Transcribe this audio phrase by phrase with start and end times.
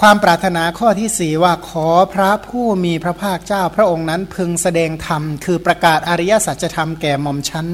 [0.00, 7.66] ความปรารถนาข้อที่สี่ว่าขอพระผู้มีพระภาคเจ้าพระองค์นั้นพึงแสดงธรรม คือประกาศอริยสัจธรรมแก่หม่อมชั้น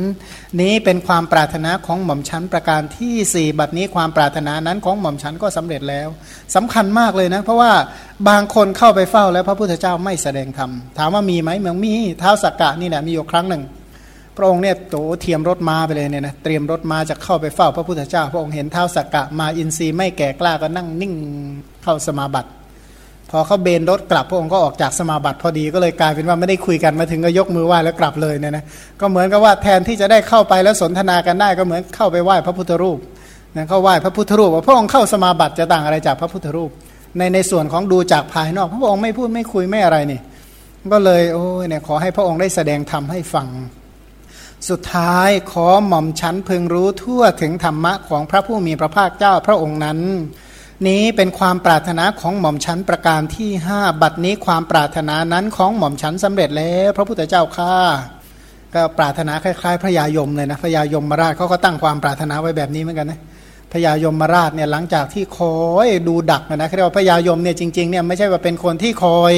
[0.61, 6.09] นี้เป็นความปรารถนาของหม่อมชั้นประการที่สี่บัดนี้ความปรารถนานั้นของหม่อมชั้นก็สำเร็จแล้ว
[6.55, 7.73] สำคัญมากเลยนะ เพราะว่า
[8.29, 13.63] บางคนเข้าไปเฝ้าแล้วพระพุทธเจ้าไม่แสดงธรรม ถามว่ามีไหมเมืองมีเท้าสักกะนี่แหละมีอยู่ครั้งหนึ่ง
[14.37, 21.15] พระองค์เนี่ยโตเทียมรถมาไปเลยเนี่ยนะเตรียมรถมาจะเข้าไปเฝ้าพระพุทธเจ้า พระองค์เห็นเท้าสักกะมาอินทรีย์ไม่แก่กล้าก็นั่งนิ่ง
[21.87, 22.51] เข้าสมาบัติ
[23.31, 28.65] พอเขาเบนรถกลับพระองค์ก็ออกจากสมาบัติพอดีก็เลยกลายเป็นว่าไม่ได้คุยกันมาถึงก็ยกมือไหว้แล้วกลับเลยเนี่ยนะ
[29.01, 32.99] ก็เหมือนกับว่าแทนที่จะได้เข้าไปแล้วสนทนากันได้ก็เหมือนเข้าไปไหว้พระพุทธรูป
[33.57, 36.71] นะเข้าไหว้พระพุทธรูปว่าพระองค์เข้าสมาบัติจะต่างอะไรจากพระพุทธรูป
[37.19, 40.21] ในในส่วนของดูจากภายนอก พระองค์ไม่พูดไม่คุยไม่อะไรนี่
[40.93, 43.49] ก็เลยโอ้ยเนี่ยขอให้พระองค์ได้แสดงธรรมให้ฟัง
[44.69, 49.99] สุดท้ายขอหม่อมชั้นพึงรู้ทั่วถึงธรรมะของพระผู้มีพระภาคเจ้าพระองค์นั้น
[50.89, 57.75] นี้เป็นความปรารถนาของหม่อมชันประการที่ห้าบัดนี้ความปรารถนานั้นของหม่อมชันสำเร็จแล้วพระพุทธเจ้าข้า
[58.75, 63.21] ก็ปรารถนาคล้ายๆ พระยายมเลยนะพระยายมมาราชเขาก็ตั้งความปรารถนาไว้แบบนี้เหมือนกันนะ
[63.73, 69.33] พระยายมมาราชเนี่ยหลังจากที่คอยดูดักนะเรียกว่าพระยายมเนี่ยจริงๆเนี่ยไม่ใช่ว่าเป็นคนที่คอย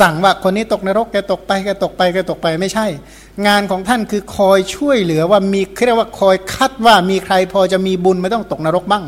[0.00, 2.86] สั่งว่าคนนี้ตกนรกแกตกไปแกตกไปแกตกไปไม่ใช่
[3.46, 9.04] งานของท่านคือคอยช่วยเหลือว่ามีเรียกว่าคอยคัดว่ามีใครพอจะมีบุญไม่ต้องตกนรกบ้าง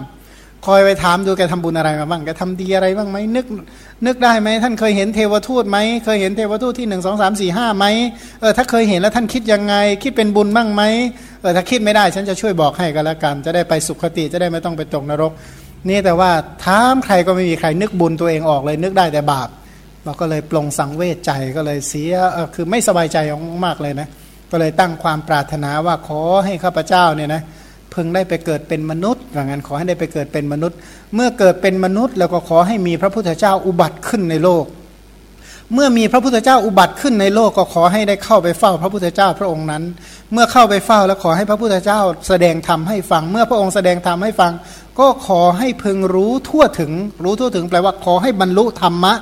[0.67, 3.47] คอยไปถามดูแกทำบุญอะไรมาบ้างแกทำดีอะไรบ้างไหมนึก
[4.07, 7.87] นึกได้ไหมท่านเคยเห็นเทวทูตไหมเคยเห็นเทวทูตที่หนึ่งสองสามสี่ห้าไหม
[8.41, 10.83] เออถ้าเคยเห็นแล้วท่านคิดยังไง คิดเป็นบุญบ้างไหม
[11.41, 15.33] เออถ้าคิดไม่ได้ฉันจะช่วยบอกให้กันแล้วกัน จะได้ไปสุขติจะได้ไม่ต้องไปตกนรก
[15.89, 16.31] นี่แต่ว่า
[16.65, 19.49] ถามใครก็ไม่มีใครนึกบุญตัวเองออกเลย นึกได้แต่บาป
[20.05, 22.13] เราก็เลยปลงสังเวชใจก็เลยเสีย
[22.55, 23.19] คือไม่สบายใจ
[23.65, 24.09] มากเลยนะ
[24.51, 27.43] ก็เลยตั้งความปรารถนาว่าขอให้ข้าพเจ้าเนี่ยนะ
[27.95, 30.77] พึงได้ไปเกิดเป็นมนุษย์อย่างนั้นขอให้ได้ไปเกิดเป็นมนุษย์
[31.15, 34.67] เมื่อเกิดเป็นมนุษย์ แล้วก็ขอให้มีพระพุทธเจ้าอุบัติขึ้นในโลก
[35.75, 39.83] เมื่อมีพระพุทธเจ้าอุบัติขึ้นในโลกก็ขอให้ได้เข้าไปเฝ้าพระพุทธเจ้าพระองค์นั้น
[40.33, 44.53] เมื่อเข้าไปเฝ้าแล้วขอให้พระพุทธเจ้าแสดงธรรมให้ฟัง เมื่อพระองค์แสดงธรรมให้ฟัง
[44.99, 46.93] ก็ขอให้พึงรู้ทั่วถึง
[47.25, 49.15] รู้ทั่วถึงแปลว่าขอให้บรรลุธรรมะ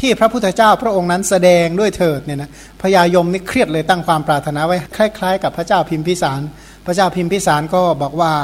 [0.00, 2.50] ที่พระพุทธเจ้าพระองค์นั้นแสดงด้วยเถิดเนี่ยนะ
[2.82, 6.40] พญายมนี่เครียดเลยตั้งความปรารถนาไว้คล้าย ๆ กับพระเจ้าพิมพิสาร
[6.86, 8.34] พระเจ้าพิมพิสารก็บอกว่า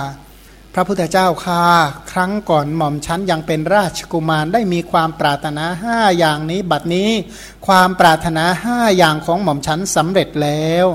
[0.75, 1.63] พระพุทธเจ้าค่า
[2.13, 7.11] ครั้งก่อนหม่อมชั้นยังเป็นราชกุมารได้มีความปรารถนาห้าอย่างนี้ บัดนี้
[7.67, 10.87] ความปรารถนาห้าอย่างของหม่อมชั้นสำเร็จแล้ว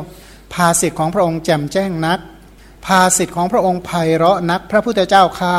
[0.53, 2.19] ภาสิทธิ์ของพระองค์แจ่มแจ้งนัก
[2.85, 5.57] ภาสิทธิ์ของพระองค์ไพเราะนัก พระพุทธเจ้าค่า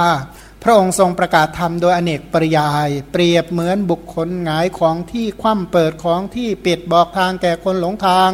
[0.63, 8.31] พระองค์ทรงประกาศธรรมโดยอเนกปริยาย เปรียบเหมือนบุคคลหงายของที่คว่ำเปิดของที่ปิดบอกทางแก่คนหลงทาง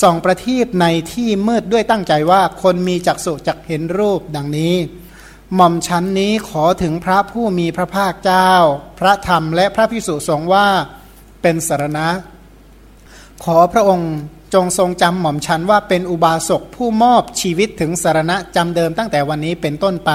[0.00, 4.74] ส่องประทีปในที่มืดด้วยตั้งใจว่าคนมีจักษุจักเห็นรูปดังนี้
[5.54, 8.50] หม่อมชั้นนี้ขอถึงพระผู้มีพระภาคเจ้า
[8.98, 10.66] พระธรรมและพระพิสุสงฆ์ว่า
[11.42, 12.08] เป็นสารณะ
[13.44, 14.12] ขอพระองค์
[14.54, 20.10] จงทรงจำหม่อมชันว่าเป็นอุบาสกผู้มอบชีวิตถึงสารณะจำเดิมตั้งแต่วันนี้เป็นต้นไป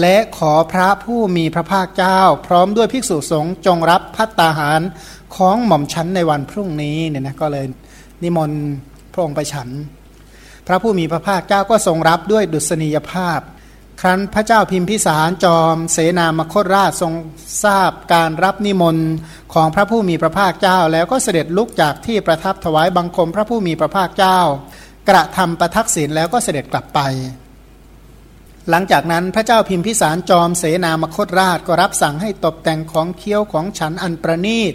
[0.00, 4.80] และขอพระผู้มีพระภาคเจ้า พร้อมด้วยภิกษุสงฆ์จงรับพัตตาหาร
[5.36, 7.66] ของหม่อมชั้นในวันพรุ่งนี้เนี่ยนะก็เลย
[8.22, 8.62] นิมนต์
[9.12, 9.68] พระองค์ไปฉัน
[10.66, 13.40] พระผู้มีพระภาคเจ้าก็ทรงรับด้วยดุษณียภาพ
[14.00, 17.12] ครั้นพระเจ้าพิมพิสารจอม เสนามคตราชทรง
[17.64, 19.10] ทราบการรับนิมนต์
[19.54, 24.38] ของพระผู้มีพระภาคเจ้า แล้วก็เสด็จลุกจากที่ประทับถวายบังคมพระผู้มีพระภาคเจ้า
[25.08, 27.00] กระทำประทักษิณแล้วก็เสด็จกลับไป
[28.70, 34.72] หลังจากนั้นพระเจ้าพิมพิสารจอมเสนามคตราชก็รับสั่งให้ตกแต่งของเคี้ยวของฉันอันประณีต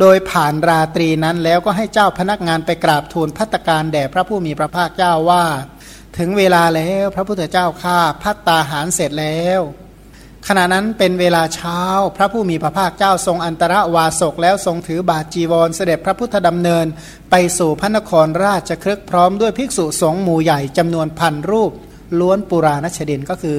[0.00, 5.44] โดยผ่านราตรีนั้นแล้วก็ให้เจ้าพนักงานไปกราบทูลพัตการแด่พระผู้มีพระภาคเจ้าว่า
[6.18, 9.60] ถึงเวลาแล้วพระพุทธเจ้าข้าพัตตาหารเสร็จแล้ว
[10.48, 11.80] ขณะนั้นเป็นเวลาเช้า
[12.16, 16.86] พระผู้มีพระภาคเจ้าทรงอันตรวาสกแล้วทรงถือบาจีวรเสด็จพระพุทธดำเนิน
[17.30, 21.72] ไปสู่พระนครราชครึกพร้อมด้วยภิกษุสงฆ์หมู่ใหญ่จำนวนพันรูป
[22.20, 23.56] ล้วนปุราณชดินก็คือ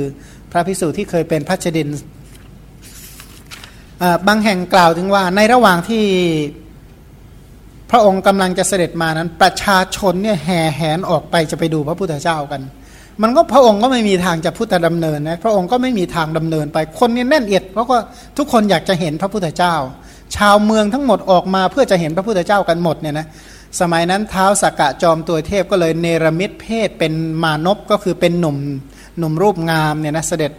[0.52, 1.88] พระพิสุที่เคยเป็นพระชดิน
[4.28, 6.04] บางแห่งกล่าวถึงว่าในระหว่างที่
[7.92, 12.62] พระองค์กำลังจะเสด็จมานั้น ประชาชนเนี่ยแห่แหนออกไปจะไปดูพระพุทธเจ้ากัน
[13.24, 18.00] มันก็พระองค์ก็ไม่มีทางจะพุทธดำเนินนะพระองค์ก็ไม่มีทางดำเนินไปคนนี่แน่นเอียดเพราะว่า
[18.38, 19.76] ทุกคนอยากจะเห็นพระพุทธเจ้า
[20.36, 23.26] ชาวเมืองทั้งหมดออกมาเพื่อจะเห็นพระพุทธเจ้ากันหมดเนี่ยนะ
[23.80, 27.14] สมัยนั้นเท้าสกกะจอมตัวเทพก็เลยเนรมิตเพศเป็น
[27.44, 28.58] มานพก็คือเป็นหนุ่ม
[29.18, 30.52] หนุ่มรูปงามเนี่ยนะเสด็จ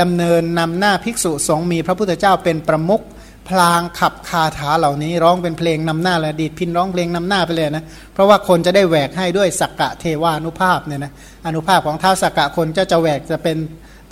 [0.00, 3.02] ดำเนินนำหน้าภิกษุสงฆ์มีพระพุทธเจ้าเป็นประมุข
[3.48, 11.12] พลางขับคาถาเหล่านี้ร้องเป็นเพลงนำหน้าและดีดพินร้องเพลงนำหน้าไปเลยนะเพราะว่าคนจะได้แหวกให้ด้วยสักกะเทวานุภาพเนี่ยนะ
[11.46, 13.56] อนุภาพของเท้าสักกะคนจะจะแหวกจะเป็น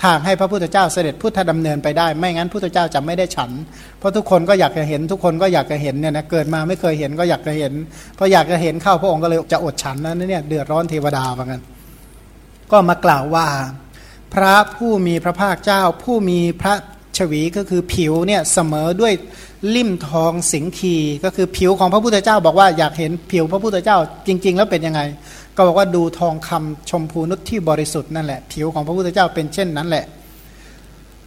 [0.04, 3.50] ทางให้พระพุทธเจ้าเสด็จพุทธดำเนินไปได้ ไม่งั้นพุทธเจ้าจะไม่ได้ฉัน
[3.98, 7.72] เพราะทุกคนก็อยากจะเห็นทุกคนก็อยากจะเห็นเนี่ยนะเกิดมาไม่เคยเห็นก็อยากจะเห็น
[8.18, 11.62] พออยากจะเห็นเข้าพระองค์ก็เลยจะอดฉันนั้นเนี่ยเดือดร้อนเทวดาเหมือนกัน
[12.70, 13.46] ก็มากล่าวว่า
[14.34, 16.74] พระผู้มีพระภาคเจ้าผู้มีพระ
[17.18, 19.12] ชวีก็คือผิวเนี่ยเสมอด้วย
[19.74, 25.00] ลิ่มทองสิงคีก็คือผิวของพระพุทธเจ้า บอกว่าอยากเห็นผิวพระพุทธเจ้าจริง ๆ แล้วเป็นยังไง
[25.56, 30.04] ก็บอกว่าดูทองคำชมพูนุชที่บริสุทธิ์นั่นแหละผิวของพระพุทธเจ้าเป็นเช่นนั้นแหละ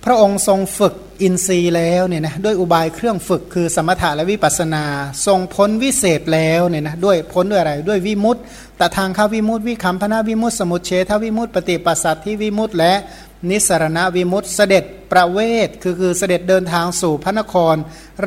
[0.06, 4.84] พระองค์ทรงฝึกอินทรีย์แล้วเนี่ยนะด้วยอุบายเครื่องฝึกคือสมถะและวิปัสนา
[5.26, 8.42] ทรงพ้นวิเศษแล้วเนี่ยนะด้วยพ้นด้วยอะไรด้วยวิมุตต์
[8.78, 12.94] แต่ทางข้าวิมุตต์วิคัมพนาวิมุตต์สมุทเฉทวิมุตต์ปฏิปัสสัตที่วิมุตต์และ
[13.50, 17.76] นิสรณวิมุตเสด็จประเวทคือคือเสด็จเดินทางสู่พระนคร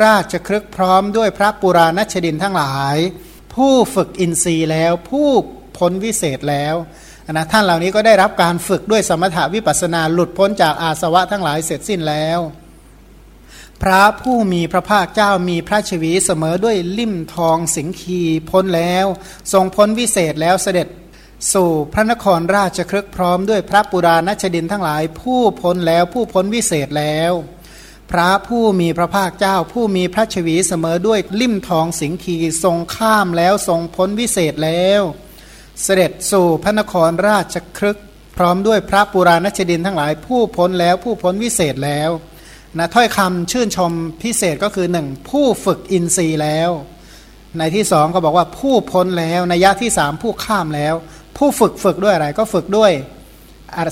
[0.02, 2.96] ราชครึกพร้อมด้วยพระปุราณชดินทั้งหลาย
[3.54, 5.28] ผู้ฝึกอินทรีย์แล้วผู้
[5.78, 6.74] พ้นวิเศษแล้ว
[7.32, 12.40] นะท่านเหล่านี้ก็ได้รับการฝึกด้วยสมถาวิปัสนาหลุดพ้นจากอาสวะทั้งหลายเสร็จสิ้นแล้ว
[13.82, 19.06] พระผู้มีพระภาคเจ้ามีพระชวีเสมอด้วยลิ่มทองสิงคีพ้นแล้ว
[19.52, 20.86] ทรงพ้นวิเศษแล้วเสด็จ
[21.54, 27.32] สู่พระนครราชครึกพร้อมด้วยพระปุราณชดินทั้งหลาย ผู้พ้นแล้วผู้พ้นวิเศษแล้ว
[28.10, 35.02] พระผู้มีพระภาคเจ้า ผู้มีพระชวีเสมอด้วยลิ่มทองสิงคีทรงข้ามแล้วทรงพ้นวิเศษแล้ว
[35.82, 37.98] เสด็จสู่พระนครราชครึก
[38.36, 42.10] พร้อมด้วยพระปุราณชดินทั้งหลาย ผู้พ้นแล้วผู้พ้นวิเศษแล้ว
[42.78, 43.92] นะถ้อยคำชื่นชม
[44.22, 46.70] พิเศษก็คือหนึ่งผู้ฝึกอินทรีย์แล้ว
[47.58, 50.94] ในที่สองก็บอกว่าผู้พ้นแล้วในยะที่สามผู้ข้ามแล้ว
[51.36, 52.92] ผู้ฝึกฝึกด้วยอะไรก็ฝึกด้วย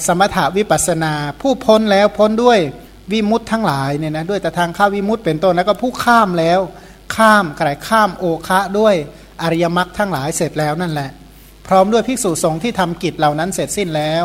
[0.07, 2.59] สมถาวิปัสนา ผู้พ้นแล้วพ้นด้วย
[3.13, 6.61] วิมุตทั้งหลายเนี่ยนะด้วยแต่ทางข้าวิมุตเป็นต้นแล้วก็ผู้ข้ามแล้ว
[7.17, 8.95] ข้ามกระข้ามโอคะด้วย
[9.43, 11.11] อริยมรรคทั้งหลายเสร็จแล้วนั่นแหละ
[11.69, 14.25] พร้อมด้วยภิกษุสงฆ์ที่ทำกิจเหล่านั้นเสร็จสิ้นแล้ว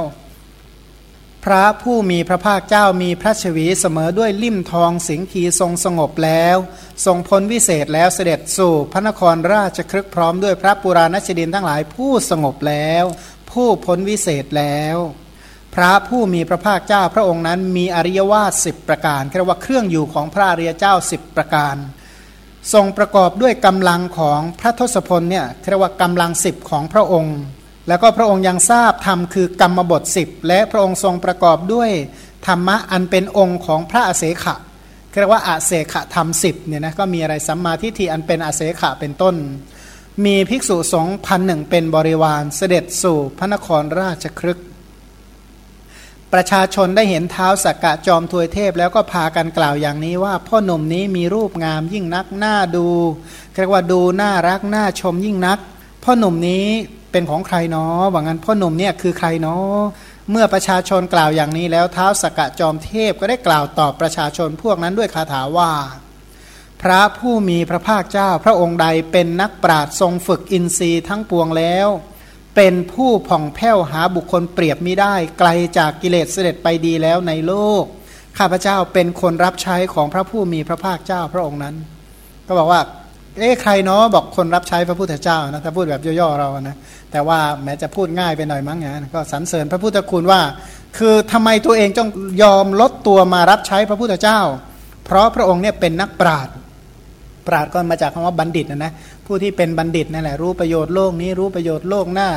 [1.46, 6.58] พระผู้มีพระภาคเจ้ามีพระชวีเสมอด้วยลิ่มทองสิงคีทรงสงบแล้ว
[7.06, 13.04] ทรงพ้นวิเศษแล้วเสด็จสู่พระนครราชครึกพร้อมด้วยพระปุราณชดินทั้งหลายผู้สงบแล้ว
[13.52, 14.98] ผู้พ้นวิเศษแล้ว
[15.76, 21.76] พระผู้มีพระภาคเจ้าพระองค์นั้นมีอริยวาสสิบประการเรียกว่าเครื่องอยู่ของพระอริยเจ้าสิบประการ
[22.74, 27.38] ทรงประกอบด้วยกำลังของพระทศพลเนี่ยเรียกว่ากำลังสิบของพระองค์
[27.90, 31.90] แล้วก็พระองค์ยังทราบธรรมคือกรรมบทสิบและพระองค์ทรงประกอบด้วย
[32.48, 34.56] ธรรมะอันเป็นองค์ของพระอเสขะ
[35.20, 39.36] เรียกว่าอาเสขธรรมสิบเนี่ยนะก็มีอะไรสัมมาทิฏฐิอันเป็นอาเสขะเป็นต้น
[40.26, 44.60] มีภิกษุสงฆ์พันหนึ่งเป็นบริวารเสด็จสู่พระนครราชครึก
[46.34, 52.88] ประชาชนได้เห็นเท้าสักกะจอมทวยเทพ แล้วก็พากันกล่าวอย่างนี้ว่า พ่อหนุ่มนี้มีรูปงามยิ่งนักหน้าดู
[53.54, 55.60] เรียกว่าดูน่ารักน่าชมยิ่งนัก
[56.12, 56.66] พ่อหนุ่มนี้
[57.12, 59.78] เป็นของใครเนาะว่างั้นพ่อหนุ่มเนี่ยคือใครเนาะ
[60.32, 65.72] เมื่อประชาชนกล่าวอย่างนี้แล้วเท้าสกกะจอมเทพก็ได้กล่าวตอบประชาชนพวกนั้นด้วยคาถาว่า
[66.82, 71.88] พระผู้มีพระภาคเจ้าพระองค์ใดเป็นนักปราดทรงฝึกอินทรีย์ทั้งปวงแล้ว
[72.56, 77.84] เป็นผู้ผ่องแผ้วหาบุคคลเปรียบไม่ได้ ไกลจากกิเลสเสด็จไปดีแล้วในโลก
[78.38, 81.76] ข้าพเจ้าเป็นคนรับใช้ของพระผู้มีพระภาคเจ้าพระองค์นั้น
[82.48, 82.82] ก็บอกว่า
[83.40, 86.76] เอ๊ะใครเนาะบอกคนรับใช้พระพุทธเจ้านะถ้าพูดแบบย่อๆเรานะ
[87.12, 90.42] แต่ว่าแม้จะพูดง่ายไปหน่อยมั้งนี่ยก็สรรเสริญพระพุทธคุณว่า
[90.98, 92.10] คือทำไมตัวเองต้อง
[92.44, 94.40] ยอมลดตัวมารับใช้พระพุทธเจ้า
[95.06, 96.54] เพราะพระองค์เนี่ยเป็นนักปราชญ์
[97.48, 98.92] ปราชญ์ก็มาจากคำว่าบัณฑิตนะนะ
[99.26, 102.30] ผู้ที่เป็นบัณฑิตนั่นแหละรู้ประโยชน์โลกนี้รู้ประโยชน์โลกหน้า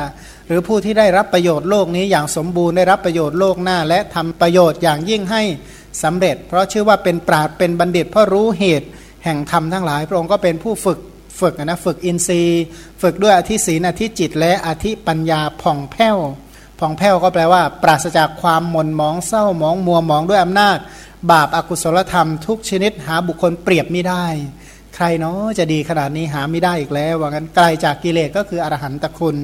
[0.47, 5.41] หรือผู้ที่ได้รับประโยชน์โลกนี้อย่างสมบูรณ์ได้รับประโยชน์โลกหน้า และทำประโยชน์อย่างยิ่งให้
[6.03, 8.87] สำเร็จ เพราะชื่อว่าเป็นปราชญ์เป็นบัณฑิตเพราะรู้เหตุ
[9.25, 10.99] แห่งธรรมทั้งหลาย พระองค์ก็เป็นผู้ฝึก
[11.41, 12.63] ฝึกนะฝึกอินทรีย์
[13.01, 16.17] ฝึกด้วยอธิศีนอธิจิต และอธิปัญญาผ่องแผ้ว
[16.79, 20.77] ผ่องแผ้วก็แปลว่า ปราศจากความหม่นมองเศร้ามองมัวมองด้วยอำนาจ
[21.31, 24.25] บาปอากุศลธรรมทุกชนิดหาบุคคลเปรียบไม่ได้
[24.95, 29.37] ใครเนาะจะดีขนาดนี้หาไม่ได้อีกแล้ว ว่างั้นไกลจากกิเลสก็คืออรหันตคุณ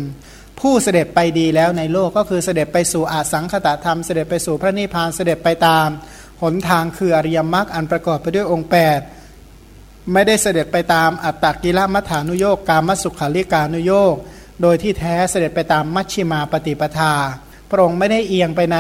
[0.60, 5.88] ผู้เสด็จไปดีแล้วในโลกก็คือเสด็จไปสู่อาสังขตธรรม เสด็จไปสู่พระนิพพานเสด็จไปตาม
[6.42, 9.19] หนทางคืออริยมรรคอันประกอบไปด้วยองค์ 8
[10.14, 14.16] ไม่ได้เสด็จไปตามอัตตกิลมัฐานุโยกการมสุขาริกานุโยก
[14.62, 17.14] โดยที่แท้เสด็จไปตามมัชชิมาปฏิปทา
[17.70, 18.78] พระองค์ไม่ได้เอียงไปใน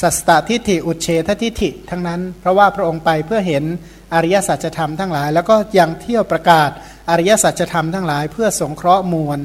[0.00, 3.64] สัสตทิฏฐิอุเฉททิฏฐิทั้งนั้น เพราะว่าพระองค์ไปเพื่อเห็น
[4.14, 6.70] อริยสัจธรรมทั้งหลาย แล้วก็ยังเที่ยวประกาศ
[7.10, 9.38] อริยสัจธรรมทั้งหลาย เพื่อสงเคราะห์มวล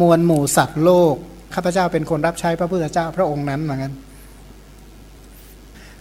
[0.00, 1.14] มวลหมู่สัตว์โลก
[1.54, 3.92] ข้าพเจ้าเป็นคนรับใช้พระพุทธเจ้าพระองค์นั้นเหมือนกัน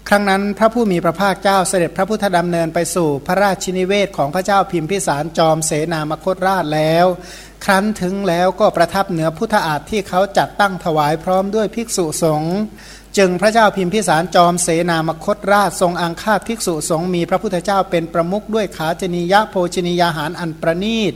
[0.09, 7.05] ครั้งนั้นพระผู้มีพระภาคเจ้าเสด็จพระพุทธดำเนินไปสู่พระราชินิเวศของพระเจ้าพิมพิสารจอมเสนามคตราชแล้ว
[7.65, 12.57] ครั้นถึงแล้วก็ประทับเหนือพุทธอาฏที่เขาจัดตั้งถวายพร้อมด้วยภิกษุสงฆ์
[13.17, 21.13] จึงพระเจ้าพิมพิสารจอมเสนามคตราชทรงอังคาภิกษุสงฆ์มีพระพุทธเจ้าเป็นประมุขด้วยขาจนียะโภชนียาหารอันประนีต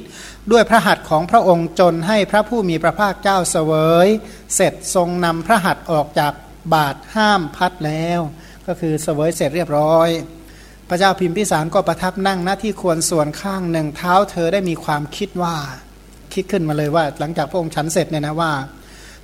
[0.51, 3.71] ด้วยพระหัตถ์ของพระองค์จนให้พระผู้มีพระภาคเจ้าเสว
[4.05, 4.07] ย
[4.55, 6.33] เสร็จทรงนำพระหัตถ์ออกจาก
[6.73, 8.21] บาทห้ามพัดแล้ว
[8.69, 10.09] ก็คือเสวยเสร็จเรียบร้อย
[10.89, 15.55] พระเจ้าพิมพิสารก็ประทับนั่งหน้าที่ควรส่วนข้างหนึ่งเท้าเธอได้มีความคิดว่า
[16.33, 18.51] คิดขึ้นมาเลยว่า หลังจากพระองค์ฉันเสร็จเนี่ยนะว่า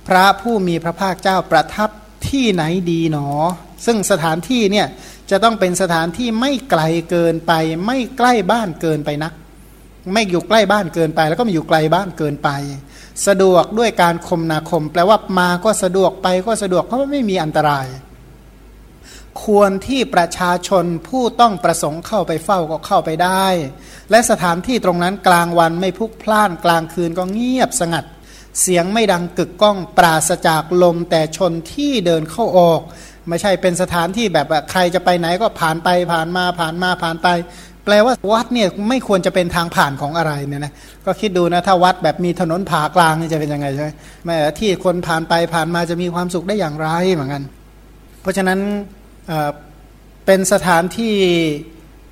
[0.08, 1.90] พระผู้มีพระภาคเจ้าประทับ
[2.28, 3.28] ที่ไหนดีหนอ
[3.86, 4.86] ซึ่งสถานที่เนี่ย
[5.30, 7.52] จะต้องเป็นสถานที่ไม่ไกลเกินไป
[7.86, 9.32] ไม่ใกล้บ้านเกินไปนัก
[10.12, 12.50] ไม่อยู่ใกล้บ้านเกินไป แล้วก็ไม่อยู่ไกลบ้านเกินไป
[13.26, 17.86] สะดวกด้วยการคมนาคม แปลว่ามาก็สะดวกไปก็สะดวกเพราะว่าไม่มีอันตราย
[19.44, 23.46] ควรที่ประชาชนผู้ต้องประสงค์เข้าไปเฝ้าก็เข้าไปได้
[24.10, 28.04] และสถานที่ตรงนั้นกลางวันไม่พุกพล่านกลางคืนก็เงียบสงัด
[28.60, 32.80] เสียงไม่ดังกึกก้องปราศจากลมแต่ชนที่เดินเข้าออก
[33.28, 37.28] ไม่ใช่เป็นสถานที่แบบใครจะไปไหนก็ผ่านไปผ่านมาผ่านมาผ่านไป
[37.84, 40.72] แปลว่าวัดเนี่ยไม่ควรจะเป็นทางผ่านของอะไรเนี่ยนะ
[41.06, 43.90] ก็คิดดูนะถ้าวัดแบบมีถนนผ่ากลางนี่จะเป็นยังไงใช่ไหม
[44.24, 47.42] แม้ที่คนผ่านไปผ่านมาจะมีความสุขได้อย่างไรเหมือนกัน
[48.22, 48.58] เพราะฉะนั้น
[50.26, 51.14] เป็นสถานที่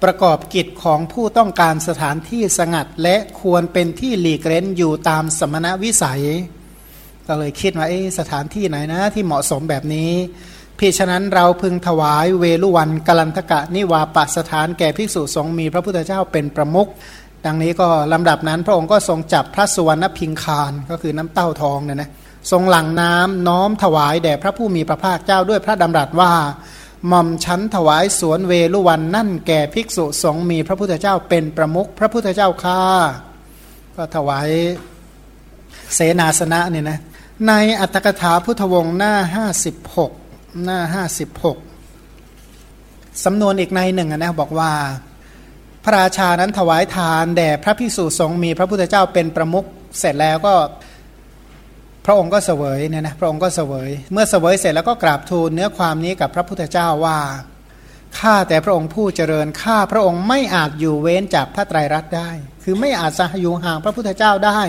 [0.04, 6.22] ประกอบกิจของผู้ต้องการสถานที่สงัด และควรเป็นที่หลีกเล้นอยู่ตามสมณวิสัย
[7.26, 10.10] ก็เลยคิดว่าสถานที่ไหนนะที่เหมาะสมแบบนี้
[10.78, 16.88] พี่ฉะนั้นเราพึงถวายเวลุวันกลันทกะนิวาปสถานแก่ภิกษุสงฆ์มีพระพุทธเจ้าเป็นประมุข
[17.46, 22.10] ดังนี้ก็ลำดับนั้นพระองค์ก็ทรงจับพระสุวรรณพิงคารก็คือน้ำเต้าทองเนี่ยนะ
[22.50, 26.32] ทรงหลั่งน้ำน้อมถวายแด่พระผู้มีพระภาคเจ้าด้วยพระดำรัสว่า
[27.08, 32.82] หม่อมชั้นถวายสวนเวลุวันนั่นแก่ภิกษุสงฆ์มีพระพุทธเจ้าเป็นประมุขพระพุทธเจ้าข้า
[33.96, 34.48] ก็ถวาย
[35.94, 36.98] เสนาสนะเนี่ยนะ
[37.48, 40.12] ในอัตถกถาพุทธวงศ์หน้าห้าสิบหก
[40.64, 41.58] หน้าห้าสิบหก
[43.24, 44.72] สำนวนอีกในหนึ่งนะบอกว่า
[45.84, 49.64] พระราชานั้นถวายทานแด่พระภิกษุสงฆ์มีพระพุทธเจ้าเป็นประมุข
[49.98, 50.54] เสร็จแล้วก็
[52.06, 57.18] พระองค์ก็เสวยเนี่ยนะพระองค์ก็เสวย เมื่อเสวยเสร็จแล้วก็กราบทูลเนื้อความนี้กับพระพุทธเจ้าว่า
[58.18, 62.30] ข้าแต่พระองค์ผู้เจริญข้าพระองค์ไม่อาจอยู่เว้นจากพระไตรรัตน์ได้
[62.62, 64.60] คือไม่อาจจะอยู่ห่างพระพุทธเจ้าได้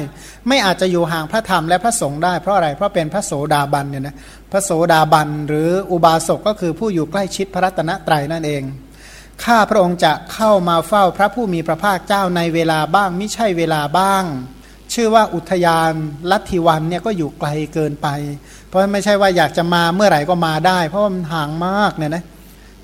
[0.47, 4.15] ไม่อาจจะอยู่ห่างพระธรรมและพระสงฆ์ได้เพราะอะไรเพราะเป็นพระโสดาบันเนี่ยนะ
[4.51, 8.63] พระโสดาบันหรืออุบาสกก็คือผู้อยู่ใกล้ชิดพระรัตนตรัยนั่นเอง
[9.43, 14.23] ข้าพระองค์จะเข้ามาเฝ้าพระผู้มีพระภาคเจ้าในเวลาบ้าง ไม่ใช่เวลาบ้าง
[14.95, 15.91] ชื่อว่าอุทยาน
[16.31, 18.07] ลัทธิวันเนี่ยก็อยู่ไกลเกินไป
[18.67, 22.23] เพราะไม่ใช่ว่าอยากจะมาเมื่อไหร่ก็มาได้ เพราะมันห่างมากเนี่ยนะ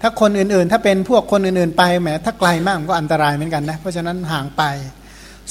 [0.02, 4.64] ถ้าคนอื่นๆ ถ้าเป็นพวกคนอื่นๆไปแหมถ้าไกลมากมันก็อันตรายเหมือนกันนะเพราะฉะนั้นห่างไป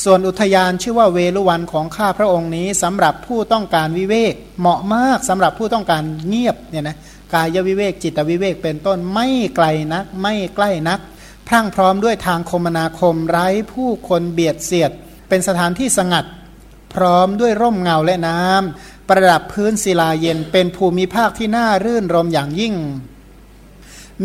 [0.04, 6.96] ส่วนอุทยานชื่อว่าเวลุวันของข้าพระองค์นี้สำหรับผู้ต้องการวิเวกเหมาะมากสำหรับผู้ต้องการเงียบเนี่ยนะ
[7.34, 11.00] กายวิเวกจิตวิเวกเป็นต้นไม่ไกลนัก ไม่ใกล้นัก
[11.48, 14.90] พรั่งพร้อมด้วยทางคมนาคมไร้ผู้คนเบียดเสียด
[15.28, 16.24] เป็นสถานที่สงัด
[16.94, 22.75] พร้อมด้วยร่มเงาและน้ำประดับพื้นศิลาเย็นเป็นภูมิภาคที่น่ารื่นรมอย่างยิ่ง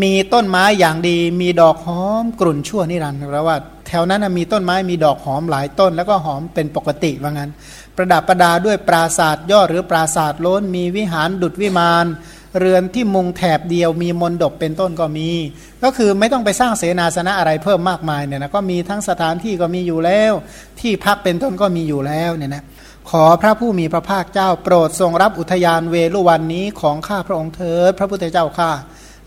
[0.02, 3.58] มีต้นไม้อย่างดี มีดอกหอมกลุ่นชั่วนิรันดร์แปลว่า
[3.88, 7.52] แถวนั้นมีต้นไม้มีดอกหอมหลายต้น แล้วก็หอมเป็นปกติว่างั้น
[7.96, 12.06] ประดับประดาด้วยปราศาสตร์ยอดหรือปราศาสตร์ล้นมีวิหารดุดวิมาน
[12.60, 15.30] เรือนที่มุงแถบเดียวมีมนดบเป็นต้นก็มี
[15.84, 20.34] ก็คือไม่ต้องไปสร้างเสนาสนะอะไรเพิ่มมากมายเนี่ยนะก็มีทั้งสถานที่ก็มีอยู่แล้ว
[20.80, 22.64] ที่พักเป็นต้นก็มีอยู่แล้วเนี่ยนะ
[23.10, 28.72] ขอพระผู้มีพระภาคเจ้าโปรดทรงรับอุทยานเวลุวันนี้ของข้าพระองค์เถิดพระพุทธเจ้าข้า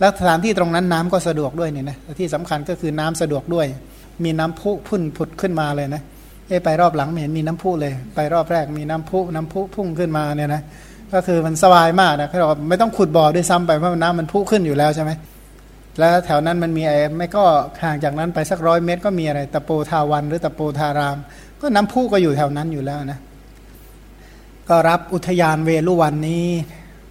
[0.00, 3.66] และสถานที่ตรงนั้นน้ำก็สะดวกด้วยเนี่ยนะที่สำคัญก็คือน้ำสะดวกด้วย
[4.24, 6.02] มีน้ำพุพุ่นผุดขึ้นมาเลยนะ
[6.48, 10.62] เอไปรอบหลังไม่เห็นมีน้ำพุเลย ไปรอบแรกมีน้ำพุน้ำพุพุ่งขึ้นมาเนี่ยนะ
[11.12, 15.10] ก็คือมันสบายมากนะเราไม่ต้องขุดบ่อด้วยซ้ำไปเพราะน้ำมันพุ่งขึ้นอยู่แล้วใช่ไหม
[15.98, 17.44] แล้วแถวนั้นมันมีไอ้ไม่ก็
[17.82, 21.18] ห่างจากนั้นไปสักร้อยเมตร ก็มีอะไรตะโปทาวันหรือตะโปทาราม
[21.60, 23.18] ก็น้ำพุก็อยู่แถวนั้นอยู่แล้วนะ
[24.68, 26.46] ก็รับอุทยานเวลุวันนี้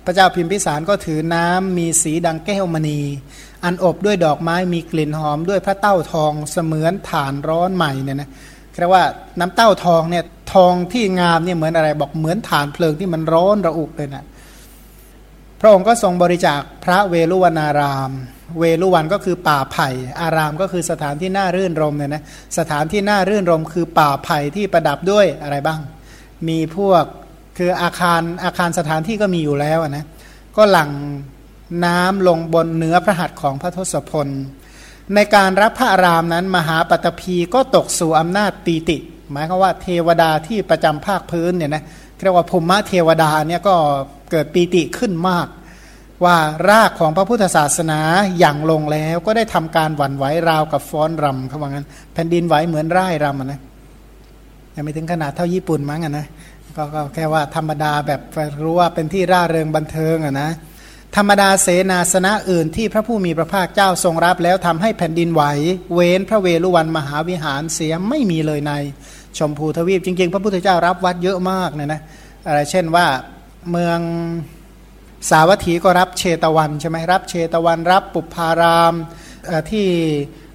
[0.05, 2.99] พระเจ้าพิมพิสารก็ถือน้ำมีสีดังแก้วมณี
[3.63, 8.29] อันอบด้วยดอกไม้มีกลิ่นหอมด้วยพระเต้าทองเสมือนฐานร้อนใหม่เนี่ยนะ
[8.79, 9.05] เรียกว่า
[9.39, 14.25] น้ำเต้าทองเนี่ยทองที่งามเนี่ยเหมือนอะไรบอกเหมือนฐานเพลิงที่มันร้อนระอุเลยนะ
[15.61, 18.11] พระองค์ก็ทรงบริจาคพระเวลุวนาราม
[18.59, 19.89] เวลุวันก็คือป่าไผ่
[20.21, 22.23] อารามก็คือสถานที่น่ารื่นรมเนี่ยนะ
[22.57, 25.79] สถานที่น่ารื่นรมคือป่าไผ่ที่ประดับด้วยอะไรบ้าง
[26.47, 27.03] มีพวก
[27.57, 30.05] คืออาคารอาคารสถานที่ก็มีอยู่แล้วนะ
[30.57, 30.91] ก็หลั่ง
[31.85, 34.27] น้ำลงบนเนื้อพระหัตถ์ของพระทศพล
[35.15, 38.97] ในการรับพระอารามนั้นมหาปตพีก็ตกสู่อำนาจปีติ
[39.31, 41.83] หมายความว่าเทวดาที่ประจำภาคพื้นเนี่ยนะ
[42.23, 43.75] เรียกว่าภูมิเทวดาเนี่ยก็
[44.31, 45.47] เกิดปีติขึ้นมาก
[46.25, 46.37] ว่า
[46.69, 47.99] รากของพระพุทธศาสนา
[48.39, 53.59] อย่างลงแล้วก็ได้ทำการหวั่นไหวราวกับฟ้อนรำเขาว่างั้น แผ่นดินไหวเหมือนร่ายรำนะ
[54.75, 56.27] ยังไม่ถึงขนาดเท่าญี่ปุ่นมั้งนะ
[56.77, 58.21] ก็แค่ว่าธรรมดาแบบ
[58.63, 60.49] รู้ว่าเป็นที่ร่าเริงบันเทิงอะนะ
[61.17, 65.43] ธรรมดาเสนาสนะอื่นที่พระผู้มีพระภาคเจ้าทรงรับแล้วทำให้แผ่นดินไหว
[65.93, 68.73] เว้นพระเวรุวันมหาวิหารเสียไม่มีเลยใน
[69.37, 72.01] ชมพูทวีปจริง ๆ พระพุทธเจ้ารับวัดเยอะมากเนี่ยนะ
[72.47, 73.05] อะไรเช่นว่า
[73.71, 73.99] เมือง
[75.29, 78.93] สาวัตถีก็รับเชตวันใช่ไหมรับเชตวันรับปุพาราม
[79.71, 79.87] ที่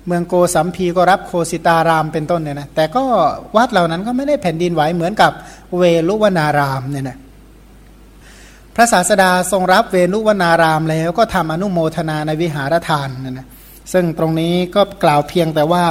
[0.07, 3.05] เมืองโกสัมพีก็รับโคสิตารามเป็นต้นเนี่ยนะแต่ก็
[3.57, 5.33] วัดเหล่านั้นก็ไม่ได้แผ่นดินไหวเหมือนกับ
[5.79, 7.19] เวลุวนารามเนี่ยนะ
[8.77, 13.49] พระศาสดาทรงรับเวลุวนารามแล้วก็ทำอนุโมทนาในวิหารทานนะนะ
[13.93, 15.85] ซึ่งตรงนี้ก็กล่าวเพียงแต่ว่า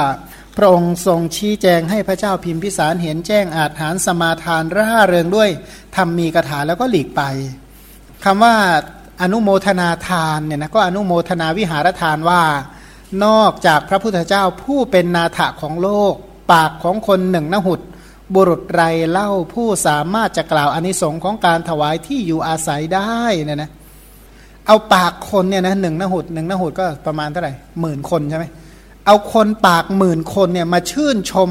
[0.58, 5.50] พระองค์ทรงชี้แจงให้พระเจ้าพิมพิสารเห็นแจ้งอาจหารสมาทานร่าเริงด้วย
[5.96, 7.22] ทำมีกถาแล้วก็หลีกไป
[8.24, 8.56] คำว่า
[9.22, 12.42] อนุโมทนาทานเนี่ยนะก็อนุโมทนาวิหารทานว่า
[13.26, 16.14] นอกจากพระพุทธเจ้าผู้เป็นนาถะของโลก
[16.52, 17.80] ปากของคนหนึ่งนหุด
[18.36, 23.72] บุรุษไรเล่าผู้สามารถจะกล่าวอนิสงค์ของการถวายที่อยู่อาศัยได้เนี่ยนะ
[24.68, 28.46] เอาปากคนเนี่ยนะหนึ่งนหุดหนึ่งนหุดก็ประมาณเท่าไหร่หมื่นคนใช่ไหม
[29.06, 31.50] เอาคนปากหมื่นคนเนี่ยมาชื่นชม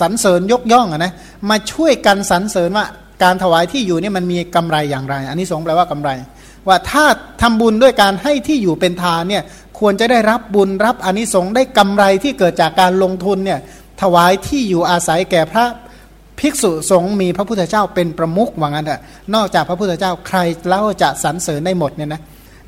[0.00, 1.12] สรรเสริญยกย่องอะนะ
[1.50, 2.86] มาช่วยกันสรรเสริญว่า
[3.22, 6.10] การถวายที่อยู่นี่มันมีกำไรอย่างไร อันนี้สงแปลว่ากำไร
[6.68, 7.04] ว่าถ้า
[7.42, 9.42] ทำบุญด้วยการให้ที่อยู่เป็นทานเนี่ย
[9.78, 13.60] ควรจะได้รับบุญรับอนนิสงส์ได้กำไรที่เกิดจากการลงทุนเนี่ย
[14.02, 15.66] ถวายที่อยู่อาศัยแก่พระ
[16.38, 19.00] ภิกษุสงฆ์มีพระพุทธเจ้าเป็นประมุขว่างั้นเถอะ
[19.34, 22.20] นอกจากพระพุทธเจ้าใครเล่าจะสรรเสริญได้หมดเนี่ยนะ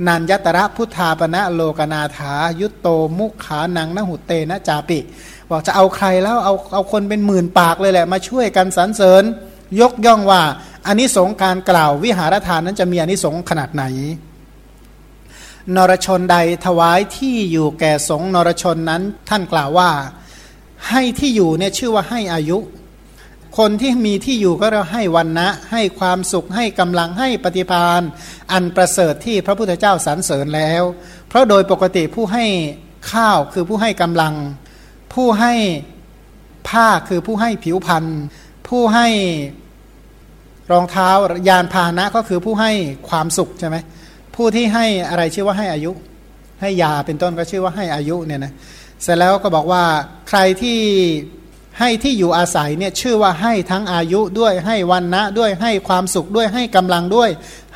[0.06, 4.98] นันยตระพุทธาปณะโลกนาถา ยุตโตมุขานังนหุเตนะจาปิ
[5.50, 9.22] บอกจะเอาใครแล้วเอาเอาคนเป็นหมื่นปากเลยแหละ มาช่วยกันสรรเสริญ
[9.80, 10.42] ยกย่องว่า
[10.86, 13.84] อันนี้สงการกล่าววิหารทานนั้นจะมีอันนี้สงขนาดไหน
[15.76, 16.36] นรชนใด
[16.66, 19.90] ถวายที่อยู่แก่สงนรชนนั้นท่านกล่าวว่า
[20.88, 22.58] ให้ที่อยู่เนี่ยชื่อว่าให้อายุ
[23.58, 28.02] คนที่มีที่อยู่ก็เราให้วันนะ ให้ความสุขให้กำลังให้ปฏิพาน
[28.52, 30.82] อันประเสริฐที่พระพุทธเจ้าสรรเสริญแล้ว
[31.28, 32.44] เพราะโดยปกติผู้ให้
[33.12, 34.34] ข้าวคือผู้ให้กำลัง
[35.14, 35.54] ผู้ให้
[36.68, 38.20] ผ้าคือผู้ให้ผิวพันธ์
[38.68, 39.08] ผู้ให้
[40.72, 41.10] รองเท้า
[41.48, 42.72] ยานพาหนะก็คือผู้ให้
[43.08, 43.76] ความสุขใช่ไหม
[44.36, 45.92] ผู้ที่ให้อะไรชื่อว่าให้อายุ
[46.60, 48.52] ให้ยาเป็นต้นก็ชื่อว่าให้อายุเนี่ยนะ
[49.02, 49.82] เสร็จแล้วก็บอกว่า
[50.28, 50.78] ใครที่
[51.80, 57.30] ให้ที่อยู่อาศัยเนี่ยชื่อว่าให้ทั้งอายุด้วยให้วันนะด้วยให้ความสุขด้วยให้กำลังด้วย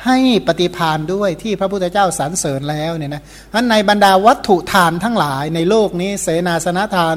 [0.05, 7.15] ให้ปฏิพานด้วยที่พระพุทธเจ้าสรรเสริญแล้วเนี่ยนะอันในบรรดาวัตถุทานทั้งหลายในโลกนี้เสนาสนะทาน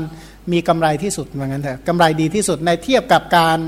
[0.53, 3.59] มีกำไรที่สุดเหมือนกันเถอะกำไรดีที่สุดในเทียบกับการ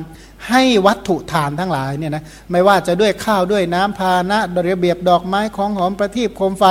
[0.50, 6.64] ให้วัตถุทานทั้งหลายเนี่ยนะไม่ว่าจะด้วยข้าวด้วยน้ำพานะระเบียบดอกไม้ของหอมประทีปโคมไฟ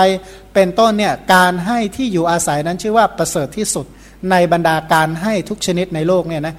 [0.53, 3.85] เป็นต้นเนี่ยการให้ที่อยู่อาศัยนั้นชื่อว่าประเสริฐที่สุด
[4.31, 6.55] ในบรรดาการให้ทุกชนิดในโลกเนี่ยนะ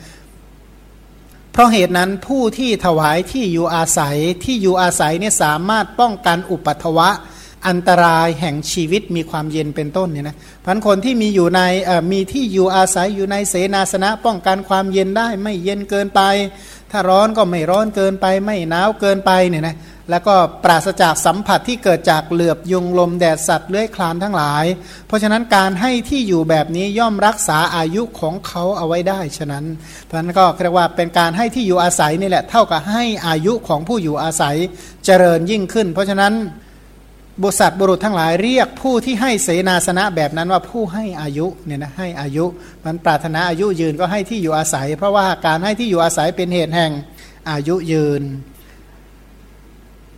[1.52, 7.08] เพราะเหตุนั้นผู้ที่ถวายที่อยู่อาศัยที่อยู่อาศัยเนี่ยสามารถป้องกันอุปัตวะ
[7.68, 11.60] อันตรายแห่งชีวิตมีความเย็นเป็นต้นเนี่ยนะพันคนที่มีอยู่ใน
[12.12, 16.20] มีที่อยู่อาศัยอยู่ในเสนาสนะ ป้องกันความเย็นได้ไม่เย็นเกินไป
[16.90, 19.76] ถ้าร้อนก็ไม่ร้อนเกินไปไม่หนาวเกินไปเนี่ยนะ
[20.10, 24.64] แล้วก็ปราศจากสัมผัสที่เกิดจากเหลือบยุงลมแดดสัตว์เลื้อยคลานทั้งหลาย
[25.06, 29.64] เพราะฉะนั้นการให้ที่อยู่แบบนี้ย่อมรักษาอายุของเขาเอาไว้ได้ฉะนั้น
[30.04, 34.56] เพราะนั้นก็เรียกว่าเป็นการให้ที่อยู่อาศัยนี่แหละเท่ากับให้อายุของผู้อยู่อาศัย
[35.04, 36.32] เจริญยิ่งขึ้น เพราะฉะนั้น
[37.42, 42.44] บุษัตบุรุษทั้งหลายเรียกผู้ที่ให้เสนาสนะแบบนั้นว่าผู้ให้อายุเนี่ยนะให้อายุ
[42.84, 46.92] มันปรารถนาอายุยืนก็ให้ที่อยู่อาศัย เพราะว่าการให้ที่อยู่อาศัยเป็นเหตุแห่ง
[47.50, 48.22] อายุยืน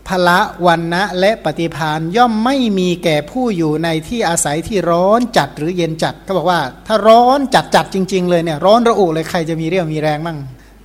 [0.09, 10.39] พละวันนะและปฏิพานย่อมไม่มีแก่ผู้อยู่ในที่อาศัยที่ร้อนจัดหรือเย็นจัดก็บอกว่า ถ้าร้อนจัดจัดจริง ๆ เลยเนี่ยร้อนระอุเลยใครจะมีเรี่ยวมีแรงมั่ง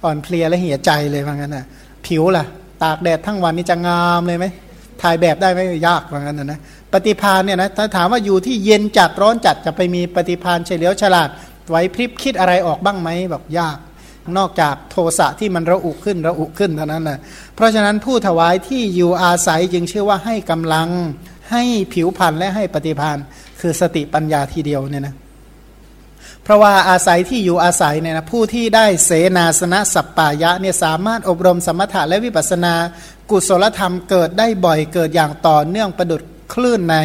[0.04, 1.66] อ่อนเพลียและเหี่ยใจเลยว่างั้นนะ
[2.06, 2.46] ผิวล่ะ
[2.84, 4.46] ตากแดดทั้งวันนี่จะงามเลยไหม
[5.02, 6.60] ถ่ายแบบได้ไหมยากว่างั้นนะนะ
[6.94, 11.30] ปฏิพานเนี่ยนะถ้าถามว่าอยู่ที่เย็นจัดร้อนจัดจะไปมีปฏิพานเฉลียวฉลาด
[11.70, 13.78] ไว้พริบคิดอะไรออกบ้างไหมแบบยาก
[14.38, 17.20] นอกจากโทสะที่มันระอุขึ้นระอุขึ้นเท่านั้นแหละ
[17.56, 20.88] เพราะฉะนั้นผู้ถวายที่อยู่อาศัยจึงชื่อว่าให้กำลัง
[21.52, 23.18] ให้ผิวพันธ์และให้ปฏิพาน
[23.60, 25.16] คือสติปัญญาทีเดียวเนี่ยนะ
[26.48, 32.74] เพราะว่าอาศัยที่อยู่อาศัยเนี่ยนะผู้ที่ได้เสนาสนะสัปปายะเนี่ยสามารถอบรมสมถะและวิปัสนา
[33.30, 36.22] กุศลธรรมเกิดได้บ่อยเกิดอย่างต่อเนื่องประดุด
[36.54, 36.98] คลื่นใน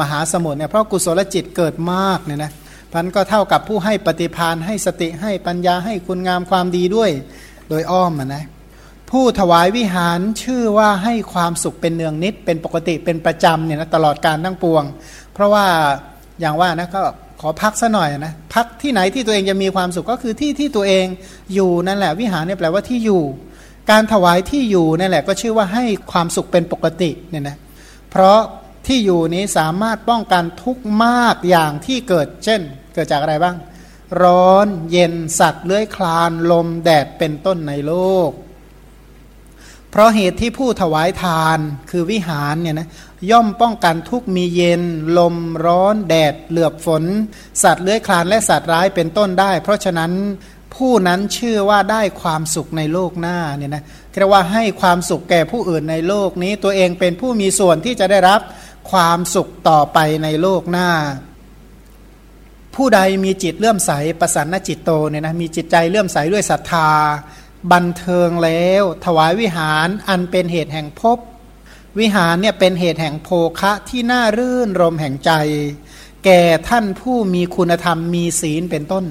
[0.00, 2.52] มหาสมุทรเนี่ยเพราะกุศลจิตเกิดมากเนี่ยนะ
[2.92, 7.10] พันก็เท่ากับผู้ให้ปฏิพานให้สติให้ปัญญาให้คุณงามความดีด้วย
[7.68, 8.44] โดยอ้อมนะ
[9.10, 14.84] ผู้ถวายวิหารชื่อว่าให้ความสุขเป็นเนืองนิด เป็นปกติเป็นประจำเนี่ยนะตลอดการทั้งปวง
[15.34, 15.66] เพราะว่า
[16.40, 17.02] อย่างว่านะก็
[17.40, 21.06] ขอพักซะหน่อยนะพักที่ไหนที่ตัวเองจะมีความสุขก็คือที่ที่ตัวเอง
[21.54, 23.22] อยู่นั่นแหละ วิหารเนี่ยแปลว่าที่อยู่
[23.90, 27.56] การถวายที่อยู่นั่นแหละ ก็ชื่อว่าให้ความสุขเป็นปกติเนี่ยนะ
[28.10, 28.40] เพราะ
[28.86, 32.60] ที่อยู่นี้สามารถป้องกันทุกมากอย่างที่เกิด เช่น
[32.94, 33.56] เกิดจากอะไรบ้าง
[34.22, 37.94] ร้อนเย็นสัตว์เลื้อยคลาน ลมแดดเป็นต้นในโล
[38.28, 38.30] ก
[39.94, 41.58] เพราะเหตุที่ผู้ถวายทาน
[41.90, 42.88] คือวิหารเนี่ยนะ
[43.30, 44.82] ย่อมป้องกันทุกมีเย็น
[45.18, 47.04] ลมร้อน แดด เหลือบฝน
[47.62, 50.12] สัตว์เลื้อยคลานและสัตว์ร้ายเป็นต้นได้ เพราะฉะนั้น
[50.74, 53.82] ผู้นั้นเชื่อว่าได้ความสุขในโลกหน้าเนี่ยนะ
[54.18, 58.40] เรียกว่าให้ความสุขแก่ผู้อื่นในโลกนี้ ตัวเองเป็นผู้มีส่วนที่จะได้รับ
[58.90, 60.90] ความสุขต่อไปในโลกหน้า
[62.74, 66.90] ผู้ใดมีจิตเลื่อมใสประสันนจิตโตเนี่ยนะมีจิตใจเลื่อมใสด้วยศรัทธา
[67.72, 71.18] บันเทิงแล้ว ถวายวิหารอันเป็นเหตุแห่งภพ
[71.98, 73.28] วิหารเนี่ยเป็นเหตุแห่งโภ
[73.60, 75.30] คะที่น่ารื่นรมแห่งใจ
[76.24, 79.04] แก่ท่านผู้มีคุณธรรมมีศีลเป็นต้น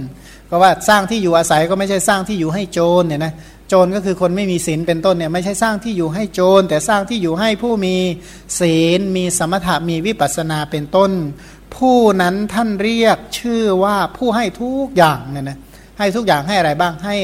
[0.49, 3.33] ก็ว่าสร้างที่อยู่อาศัยก็ไม่ใช่สร้างที่อยู่ให้โจรเนี่ยนะ
[3.69, 7.95] โจรก็คือคนไม่มีศีลเป็นต้นเนี่ยไม่ใช่สร้างที่อยู่ให้โจร แต่สร้างที่อยู่ให้ผู้มี
[8.59, 11.11] ศีล มีสมถะมีวิปัสนาเป็นต้น
[11.75, 15.57] ผู้นั้นท่านเรียกชื่อว่าผู้ให้ทุกอย่างเนี่ยนะ
[15.97, 17.17] ให้ทุกอย่างให้อะไรบ้างให้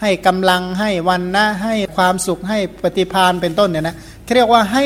[0.00, 3.96] ให้กำลังให้วันนะให้ความสุขให้ปฏิพานเป็นต้นเนี่ยนะ
[4.34, 4.84] เรียกว่าให้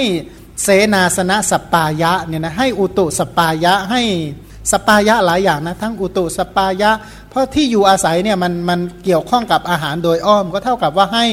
[0.63, 4.03] เสนาสนะสปายะเนี่ยนะให้อุตุสปายะให้
[4.73, 6.91] สปายะหลายอย่างนะทั้งอุตุสปายะ
[7.31, 11.27] เพราะที่อยู่อาศัยเนี่ยมันมันเกี่ยวข้องกับอาหารโดยอ้อม ก็เท่ากับว่าให้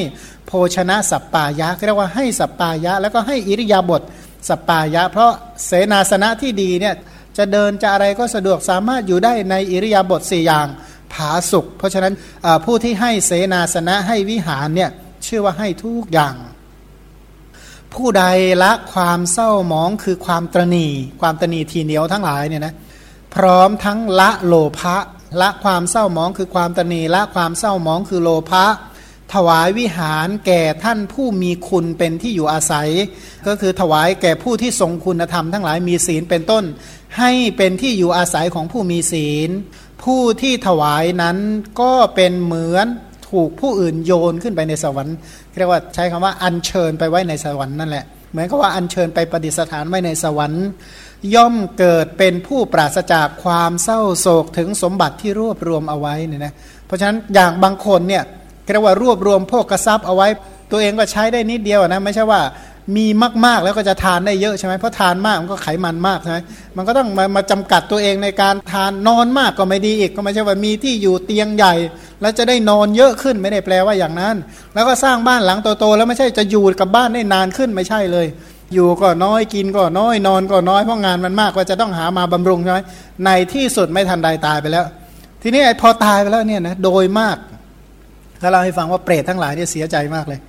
[0.48, 4.02] โภชนะสปายะเรียกว่าให้สปายะ แล้วก็ให้อิริยาบถ
[4.50, 5.32] สปายะ เพราะ
[5.66, 6.96] เสนาสนะที่ดีเนี่ย
[7.38, 10.68] จะเดินจะอะไรก็สะดวกสามารถอยู่ได้ในอิริยาบถสี่อย่าง
[11.14, 12.14] ผาสุขเพราะฉะนั้น
[12.66, 14.90] ผู้ที่ให้เสนาสนะให้วิหารเนี่ย
[15.28, 16.36] ชื่อว่าให้ทุกอย่าง
[17.94, 18.24] ผู้ใด
[18.64, 20.88] ละความเศร้าหมองคือความตรณี
[21.22, 22.74] ความตรณีทีเหนียวทั้งหลายเนี่ยนะ
[23.36, 24.98] พร้อมทั้งละโลภะ
[25.42, 28.66] ละความเศร้าหมองคือความตรณีละความเศร้าหมองคือโลภะ
[29.34, 32.90] ถวายวิหารแก่ท่านผู้มีคุณเป็นที่อยู่อาศัย
[33.48, 36.64] ก็คือถวายแก่ผู้ที่ทรงคุณธรรมทั้งหลายมีศีลเป็นต้น
[37.20, 39.50] ให้เป็นที่อยู่อาศัยของผู้มีศีล
[40.04, 41.38] ผู้ที่ถวายนั้น
[41.82, 42.88] ก็เป็นเหมือน
[43.30, 45.16] ถูกผู้อื่นโยนขึ้นไปในสวรรค์
[45.58, 50.66] เรียกว่าใช้คำว่าอัญเชิญไปไว้ในสวรรค์นั่นแหละเหมือนกับว่าอัญเชิญไปประดิษฐานไว้ในสวรรค์
[51.36, 56.54] ย่อมเกิดเป็นผู้ปราศจากความเศร้าโศกถึงสมบัติที่รวบรวมเอาไว้เนี่ยนะ
[56.86, 58.24] เพราะฉะนั้นอย่างบางคนเนี่ย
[58.72, 60.28] เรียกว่ารวบรวมพวกกระซับเอาไว้
[60.72, 62.42] ตัวเองก็ใช้ได้นิดเดียวนะไม่ใช่ว่า
[62.96, 63.06] มี
[63.46, 66.40] มากๆแล้วก็จะทานได้เยอะใช่ไหมเพราะทานมากมันก็ไขมันมากใช่ไหม
[66.78, 71.74] มันก็ต้องมามาจำกัดตัวเองในการทานนอนมากก็ไม่ดีอีกก็ไม่ใช่ว่ามีที่อยู่เตียงใหญ่
[72.22, 74.36] แล้วจะได้นอนเยอะขึ้นไม่ได้แปลว่าอย่างนั้น
[74.74, 78.28] แล้วก็สร้างบ้านหลังโตๆแล้วไม่ใช่จะอยู่กับบ้านได้นานขึ้นไม่ใช่เลย
[78.74, 82.80] อยู่ก็น้อยกินก็น้อยนอนก็น้อยเพราะงานมันมากก็จะต้องหามาบำรุงใช่ไหม
[83.26, 84.86] ในที่สุดไม่ทันใดตายไปแล้ว
[85.42, 87.38] ทีนี้ไอ้พอตายไปแล้วเนี่ยนะโดยมาก
[88.42, 90.40] ถ้าเราให้ฟังว่าเปรตทั้งหลายเนี่ยเสียใจมากเลย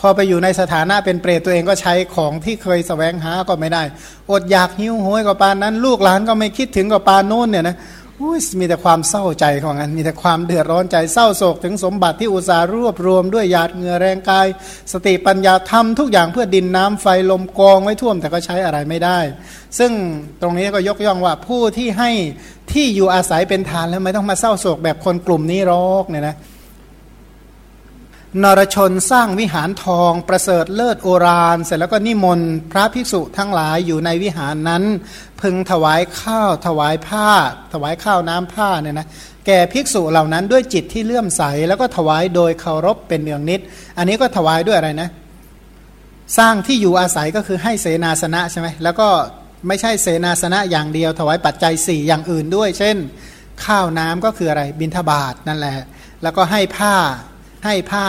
[0.00, 3.82] พอไปอยู่ในสถานะเป็นเปรตตัวเองก็ใช้ของที่เคยสแสวงหาก็ไม่ได้
[4.30, 7.76] อดอยากหิวโหยกับปานนั้น ลูกหลานก็ไม่คิดถึงกับปานโน้นเนี่ยนะ
[8.60, 14.46] มีแต่ความเศร้าใจของมันมีแต่ความเดือดร้อนใจเศร้าโศกถึงสมบัติที่อุตสาห์รวบรวมด้วยหยาดเหงื่อแรงกาย
[14.92, 19.18] สติปัญญาทำทุกอย่างเพื่อดินน้ำไฟลมกองไว้ท่วมแต่ก็ใช้อะไรไม่ได้
[19.78, 19.92] ซึ่ง
[20.40, 22.10] ตรงนี้ก็ยกย่องว่าผู้ที่ให้
[22.72, 26.34] ที่อยู่อาศัยเป็นทานแล้วไม่ต้องมาเศร้าโศกแบบคนกลุ่มนี้รอกเนี่ยนะ
[28.44, 34.82] นรชนสร้างวิหารทองประเสริฐเลิศโอรานเสร็จแล้วก็นิมนต์พระภิกษุทั้งหลายอยู่ในวิหารนั้น
[35.40, 37.28] พึงถวายข้าวถวายผ้า
[37.72, 39.06] ถวายข้าวน้ำผ้าเนี่ยนะ
[39.46, 43.60] แก่ภิกษุเหล่านั้นด้วยจิตที่เลื่อมใส แล้วก็ถวายโดยเคารพเป็นเนืองนิด
[43.98, 45.08] อันนี้ก็ถวายด้วยอะไรนะ
[46.38, 49.08] สร้างที่อยู่อาศัยก็คือให้เสนาสนะใช่ไหมแล้วก็
[49.66, 52.96] ไม่ใช่เสนาสนะอย่างเดียว ถวายปัจจัยสี่อย่างอื่นด้วย เช่น
[53.64, 55.76] ข้าวน้ำก็คืออะไรบิณฑบาตนั่นแหละ
[56.22, 56.94] แล้วก็ให้ผ้า
[57.64, 58.06] ให้ผ้า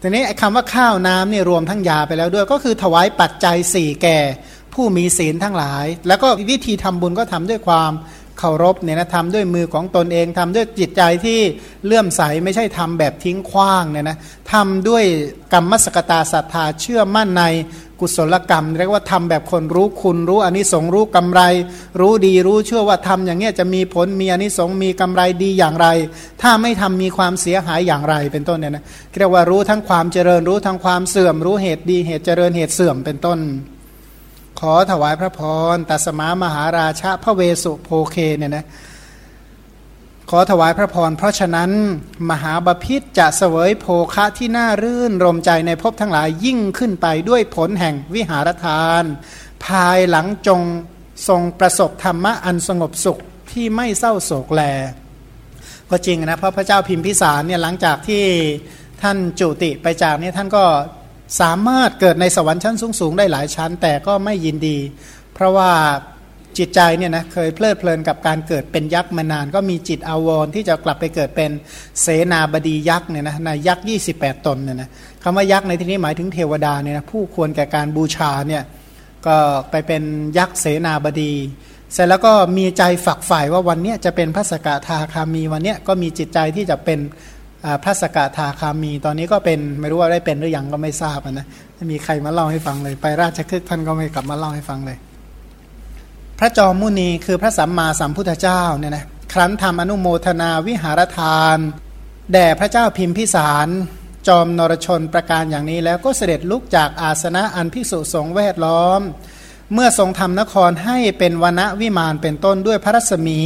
[0.00, 4.18] ทีนี้คำว่าข้าวน้ำเนี่ยรวมทั้งยาไปแล้วด้วย ก็คือถวายปัจจัยสี่แก่
[4.74, 7.92] ผู้มีศีลทั้งหลาย แล้วก็วิธีทำบุญก็ทำด้วยความ
[8.38, 11.38] เคารพเนี่ยนะทำด้วยมือของตนเองทำด้วยจิตใจที่
[11.84, 14.16] เลื่อมใสไม่ใช่ทำแบบทิ้งขว้างเนี่ยนะ
[14.52, 15.04] ทำด้วย
[15.52, 17.44] กรรมสกตาศรัทธาเชื่อมั่นใน
[18.00, 21.40] กุศลกรรม เรียกว่าทำแบบคนรู้คุณรู้อนนิสงส์รู้กำไร
[22.00, 25.86] รู้ดีรู้เชื่อว่าทำอย่างเงี้ยจะมีผลมีอนนิสงส์มีกำไรดีอย่างไร
[26.42, 28.84] ถ้าไม่ทำมีความเสียหายอย่างไรเป็นต้นเนี่ยนะ
[29.18, 33.38] เรียกว่ารู้ทั้งความเจริญรู้ทั้งความเสื่อม รู้เหตุดีเหตุเจริญเหตุเสื่อมเป็นต้น
[34.60, 35.40] ขอถวายพระพ
[35.74, 38.66] รตัสมามหาราชาพระเวสุโพเคเนี่ยนะ
[40.30, 41.70] ขอถวายพระพรเพราะฉะนั้น
[42.30, 49.04] มหาบาพิษจะเสวยโภคะที่น่ารื่นรมใจในภพทั้งหลายยิ่งขึ้นไปด้วยผลแห่งวิหารทาน
[49.66, 50.60] ภายหลังจง
[51.28, 53.18] ทรงประสบธรรมะอันสงบสุข
[53.50, 54.62] ที่ไม่เศร้าโศกแล
[55.90, 58.24] ก็จริงนะเพราะพระเจ้าพิมพิสารเนี่ยหลังจากที่
[59.02, 60.64] ท่านจุติไปจากนี้ท่านก็
[61.40, 64.78] สามารถเกิดในสวรรค์ชั้นสูงๆได้หลายชั้น แต่ก็ไม่ยินดี
[65.34, 65.70] เพราะว่า
[66.58, 71.50] จิตใจเนี่ยนะเคยเพลิดเพลินกับการเกิดเป็นยักษ์มานาน ก็มีจิตอาวรที่จะกลับไปเกิดเป็น
[72.02, 73.84] เสนาบดียักษ์เนี่ยนะในยักษ์
[74.14, 74.88] 28 ตนเนี่ยนะ
[75.22, 78.62] คำว่ายักษ์ในที่นี้หมายถึงเทวดาเนี่ยนะผู้ควรแก่การบูชาเนี่ย
[79.26, 79.36] ก็
[79.70, 80.02] ไปเป็น
[80.38, 81.32] ยักษ์เสนาบดี
[81.92, 86.98] เสร็จแล้วก็มีใจฝักใฝ่ว่าวันนี้จะเป็นพระสกทาคามีวันนี้ก็มีจิตใจที่จะเป็น
[87.84, 94.98] พระสกทาคามี ตอนนี้ก็เป็นไม่รู้ว่าได้เป็นหรือยังก็ไม่ทราบนะไม่มีใครมาเล่าให้ฟังเลย ไปราชคฤห์ท่านก็ไม่กลับมาเล่าให้ฟังเลย
[96.38, 101.58] พระจอมมุนีคือพระสัมมาสัมพุทธเจ้าเนี่ยนะครั้นทำอนุโมทนาวิหารทาน
[102.32, 103.68] แด่พระเจ้าพิมพิสาร
[104.28, 109.00] จอมนรชนประการอย่างนี้แล้วก็เสด็จลุกจากอาสนะอันพิสุสงแวดล้อม
[109.72, 113.40] เมื่อทรงทำนครให้เป็นวณวิมานเป็นต้นด้วยพระรัศมี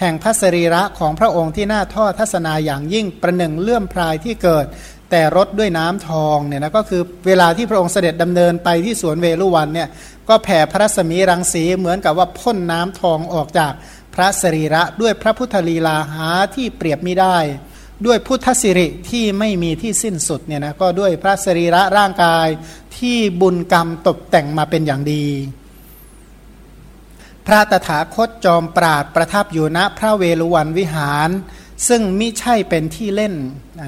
[0.00, 4.66] แห่งพระสรีระของพระองค์ที่น่าทอดทัศนาอย่างยิ่งประหนึ่งเลื่อมพรายที่เกิด
[5.10, 9.88] แต่รถด้วยน้ำทองเนี่ยนะก็คือเวลาที่พระองค์เสด็จดำเนินไปที่สวนเวลุวันเนี่ย
[10.28, 13.72] ก็แผ่พระรัศมีรังสีเหมือนกับว่าพ่นน้ำทองออกจาก
[14.14, 17.38] พระสรีระด้วยพระพุทธลีลาหาที่เปรียบไม่ได้
[18.06, 22.46] ด้วยพุทธสิริที่ไม่มีที่สิ้นสุดเนี่ยนะก็ด้วยพระสรีระร่างกาย
[23.02, 25.26] ที่บุญกรรมตกแต่งมาเป็นอย่างดี
[27.46, 31.28] พระตถาคตจอมปราดประทับอยู่ณพระเวลุวันวิหาร
[31.88, 33.34] ซึ่งมิใช่เป็นที่เล่น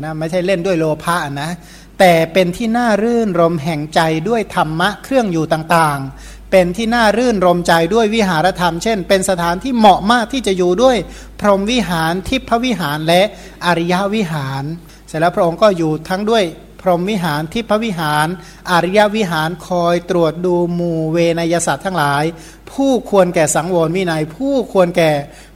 [0.04, 1.50] นะไม่ใช่เล่นด้วยโลภะนะ
[1.98, 10.96] แต่เป็นที่น่ารื่นรมแห่งใจด้วยธรรมะเครื่องอยู่ต่างๆ เป็นที่น่ารื่นรมใจด้วยวิหารธรรม เช่น เป็นสถานที่เหมาะมากที่จะอยู่ด้วย
[11.40, 13.22] พรหมวิหารทิพวิหารและ
[13.64, 14.64] อริยวิหาร
[15.08, 16.44] เสร็จแล้วพระองค์ก็อยู่ทั้งด้วย
[16.84, 18.28] พรหมวิหารทิพวิหาร
[18.70, 22.24] อริยวิหารคอยตรวจดูหมู่เวนยศาสตร์ทั้งหลาย
[22.72, 25.10] ผู้ควรแก่สังวรวินัย ผู้ควรแก่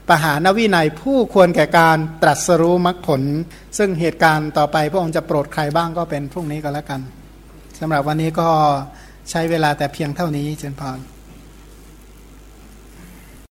[0.08, 3.22] ปหานวินัย ผู้ควรแก่การตรัสรู้มรรคผล
[3.78, 7.00] ซึ่งเหตุการณ์ต่อไปพระองค์จะโปรดใครบ้างก็เป็นพรุ่งนี้ก็แล้วกัน
[7.80, 8.48] สำหรับวันนี้ก็
[9.30, 10.98] ใช้เวลาแต่เพียงเท่านี้เจนพร